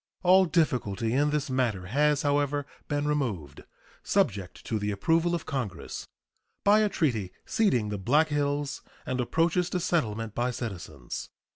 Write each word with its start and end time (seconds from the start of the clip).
All 0.23 0.45
difficulty 0.45 1.13
in 1.13 1.29
this 1.29 1.51
matter 1.51 1.85
has, 1.85 2.23
however, 2.23 2.65
been 2.87 3.07
removed 3.07 3.63
subject 4.01 4.65
to 4.65 4.79
the 4.79 4.89
approval 4.89 5.35
of 5.35 5.45
Congress 5.45 6.07
by 6.63 6.79
a 6.79 6.89
treaty 6.89 7.31
ceding 7.45 7.89
the 7.89 7.99
Black 7.99 8.29
Hills 8.29 8.81
and 9.05 9.21
approaches 9.21 9.69
to 9.69 9.79
settlement 9.79 10.33
by 10.33 10.49
citizens. 10.49 11.29